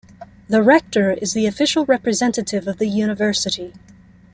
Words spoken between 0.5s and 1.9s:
Rector is the official